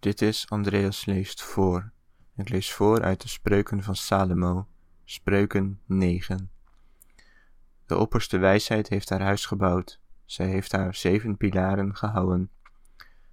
Dit 0.00 0.22
is 0.22 0.48
Andreas 0.48 1.04
leest 1.04 1.42
voor. 1.42 1.90
Ik 2.36 2.48
lees 2.48 2.72
voor 2.72 3.02
uit 3.02 3.20
de 3.20 3.28
Spreuken 3.28 3.82
van 3.82 3.96
Salomo, 3.96 4.68
Spreuken 5.04 5.80
9. 5.84 6.50
De 7.86 7.96
opperste 7.96 8.38
wijsheid 8.38 8.88
heeft 8.88 9.08
haar 9.08 9.20
huis 9.20 9.46
gebouwd. 9.46 10.00
Zij 10.24 10.46
heeft 10.46 10.72
haar 10.72 10.94
zeven 10.94 11.36
pilaren 11.36 11.96
gehouden. 11.96 12.50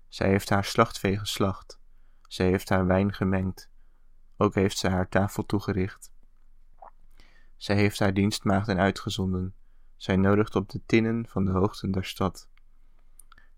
Zij 0.08 0.30
heeft 0.30 0.50
haar 0.50 0.64
slachtvee 0.64 1.20
geslacht. 1.20 1.80
Zij 2.28 2.48
heeft 2.48 2.70
haar 2.70 2.86
wijn 2.86 3.14
gemengd. 3.14 3.70
Ook 4.38 4.56
heeft 4.56 4.78
zij 4.78 4.92
haar 4.92 5.10
tafel 5.10 5.46
toegericht. 5.46 6.12
Zij 7.58 7.76
heeft 7.76 8.00
haar 8.00 8.14
dienstmaagden 8.14 8.78
uitgezonden. 8.78 9.54
Zij 9.96 10.16
nodigt 10.16 10.56
op 10.56 10.70
de 10.70 10.82
tinnen 10.86 11.28
van 11.28 11.46
de 11.46 11.52
hoogten 11.52 11.92
der 11.92 12.06
stad. 12.06 12.48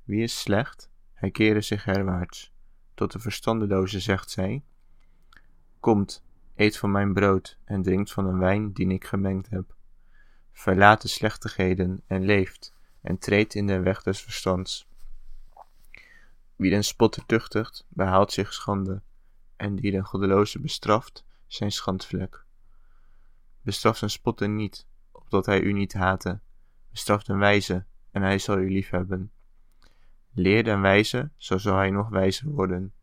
Wie 0.03 0.23
is 0.23 0.39
slecht? 0.39 0.89
Hij 1.13 1.31
kere 1.31 1.61
zich 1.61 1.83
herwaarts. 1.83 2.55
Tot 2.98 3.11
de 3.11 3.20
verstandeloze 3.20 4.00
zegt 4.00 4.29
zij: 4.29 4.64
Komt, 5.79 6.24
eet 6.55 6.78
van 6.78 6.92
mijn 6.92 7.14
brood 7.14 7.57
en 7.64 7.82
drinkt 7.82 8.11
van 8.11 8.25
een 8.25 8.39
wijn 8.39 8.74
die 8.74 8.88
ik 8.88 9.05
gemengd 9.05 9.50
heb. 9.50 9.75
Verlaat 10.51 11.02
de 11.02 11.07
slechtigheden 11.07 12.02
en 12.07 12.25
leeft, 12.25 12.74
en 13.02 13.18
treedt 13.18 13.55
in 13.55 13.68
de 13.68 13.79
weg 13.79 14.04
des 14.04 14.21
verstands. 14.21 14.88
Wie 16.55 16.69
den 16.69 16.83
spotter 16.83 17.25
tuchtigt, 17.25 17.86
behaalt 17.89 18.32
zich 18.32 18.54
schande, 18.54 19.02
en 19.55 19.75
die 19.75 19.91
den 19.91 20.05
goddeloze 20.05 20.60
bestraft, 20.60 21.25
zijn 21.47 21.71
schandvlek. 21.71 22.43
Bestraf 23.61 24.02
een 24.02 24.10
spotter 24.10 24.50
niet, 24.50 24.88
opdat 25.11 25.46
hij 25.46 25.61
u 25.61 25.74
niet 25.74 25.93
hate. 25.93 26.39
Bestraf 26.91 27.27
een 27.27 27.39
wijze, 27.39 27.86
en 28.11 28.21
hij 28.21 28.39
zal 28.39 28.57
u 28.57 28.71
liefhebben. 28.71 29.32
Leer 30.39 30.64
den 30.64 30.82
wijze, 30.82 31.29
zo 31.37 31.57
zal 31.57 31.75
hij 31.75 31.89
nog 31.89 32.09
wijzer 32.09 32.50
worden. 32.50 32.94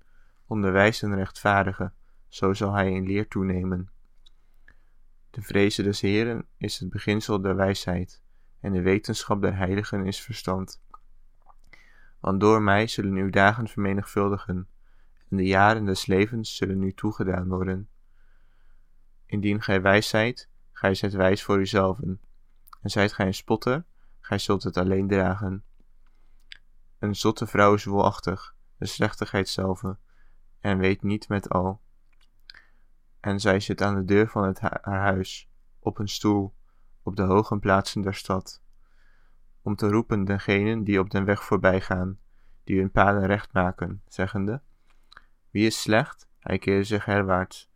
Onderwijs 0.47 1.03
een 1.03 1.15
rechtvaardige, 1.15 1.93
zo 2.29 2.53
zal 2.53 2.73
hij 2.73 2.93
in 2.93 3.07
leer 3.07 3.29
toenemen. 3.29 3.91
De 5.31 5.43
vreze 5.43 5.83
des 5.83 6.01
Heren 6.01 6.47
is 6.57 6.79
het 6.79 6.91
beginsel 6.91 7.41
der 7.41 7.57
wijsheid, 7.57 8.23
en 8.61 8.73
de 8.73 8.83
wetenschap 8.83 9.41
der 9.41 9.57
heiligen 9.57 10.07
is 10.07 10.21
verstand. 10.21 10.83
Want 12.21 12.41
door 12.41 12.63
mij 12.63 12.87
zullen 12.87 13.17
uw 13.17 13.31
dagen 13.31 13.69
vermenigvuldigen, 13.69 14.69
en 15.31 15.37
de 15.37 15.47
jaren 15.47 15.85
des 15.85 16.07
levens 16.07 16.57
zullen 16.57 16.83
u 16.83 16.93
toegedaan 16.93 17.49
worden. 17.49 17.89
Indien 19.27 19.63
gij 19.63 19.83
wijs 19.83 20.09
zijt, 20.09 20.49
gij 20.73 20.95
zijt 20.95 21.13
wijs 21.13 21.43
voor 21.43 21.59
uzelven, 21.59 22.21
en 22.81 22.91
zijt 22.91 23.13
gij 23.13 23.27
een 23.27 23.35
spotter, 23.35 23.85
gij 24.21 24.39
zult 24.39 24.63
het 24.63 24.77
alleen 24.77 25.09
dragen. 25.09 25.65
Een 27.05 27.15
zotte 27.15 27.47
vrouw 27.47 27.75
is 27.75 27.85
wolachtig, 27.85 28.55
de 28.77 28.87
slechtigheid 28.87 29.49
zelve, 29.49 29.97
en 30.61 30.79
weet 30.79 31.03
niet 31.03 31.29
met 31.29 31.49
al. 31.49 31.81
En 33.21 33.41
zij 33.41 33.61
zit 33.61 33.83
aan 33.83 33.95
de 33.95 34.05
deur 34.05 34.29
van 34.29 34.45
het 34.45 34.61
haar 34.61 34.99
huis, 35.01 35.51
op 35.79 35.99
een 35.99 36.09
stoel, 36.09 36.55
op 37.03 37.17
de 37.17 37.23
hoge 37.23 37.59
plaatsen 37.59 38.03
der 38.03 38.15
stad, 38.15 38.63
om 39.63 39.77
te 39.77 39.89
roepen 39.89 40.25
dengenen 40.25 40.85
die 40.85 40.99
op 40.99 41.11
den 41.11 41.25
weg 41.25 41.45
voorbij 41.45 41.81
gaan, 41.81 42.19
die 42.65 42.79
hun 42.79 42.91
paden 42.91 43.27
recht 43.27 43.53
maken, 43.53 44.03
zeggende: 44.09 44.63
Wie 45.51 45.67
is 45.67 45.81
slecht? 45.81 46.29
Hij 46.39 46.59
keerde 46.59 46.85
zich 46.85 47.05
herwaarts. 47.05 47.71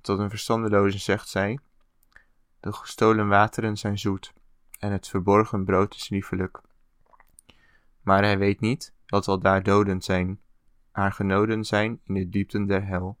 Tot 0.00 0.18
een 0.18 0.30
verstandeloze 0.30 0.98
zegt 0.98 1.28
zij: 1.28 1.58
De 2.60 2.72
gestolen 2.72 3.28
wateren 3.28 3.76
zijn 3.76 3.98
zoet, 3.98 4.32
en 4.78 4.92
het 4.92 5.08
verborgen 5.08 5.64
brood 5.64 5.94
is 5.94 6.08
liefelijk. 6.08 6.60
Maar 8.02 8.22
hij 8.22 8.38
weet 8.38 8.60
niet 8.60 8.94
dat 9.06 9.28
al 9.28 9.38
daar 9.38 9.62
doden 9.62 10.02
zijn, 10.02 10.40
haar 10.90 11.12
genoden 11.12 11.64
zijn 11.64 12.00
in 12.04 12.14
de 12.14 12.28
diepten 12.28 12.66
der 12.66 12.86
hel. 12.86 13.18